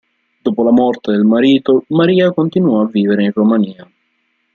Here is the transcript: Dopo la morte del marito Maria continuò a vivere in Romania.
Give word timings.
Dopo 0.41 0.63
la 0.63 0.71
morte 0.71 1.11
del 1.11 1.25
marito 1.25 1.83
Maria 1.89 2.31
continuò 2.31 2.81
a 2.81 2.87
vivere 2.87 3.25
in 3.25 3.31
Romania. 3.35 3.87